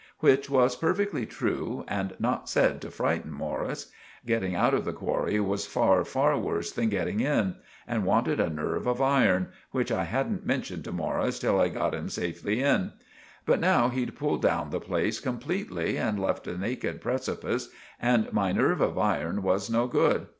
[0.17, 3.91] Which was perfectly true and not said to friten Morris.
[4.25, 8.49] Getting out of the qwarry was far far worse than getting in and wanted a
[8.49, 12.93] nerve of iron, which I hadn't mentioned to Morris till I got him safely in;
[13.45, 17.69] but now he'd pulled down the place compleatly and left a naked precipice,
[18.01, 20.25] and my nerve of iron was no good.